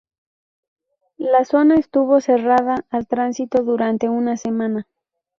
La 1.17 1.45
zona 1.45 1.75
estuvo 1.75 2.21
cerrada 2.21 2.87
al 2.89 3.05
tránsito 3.05 3.61
durante 3.61 4.09
una 4.09 4.35
semana. 4.35 4.87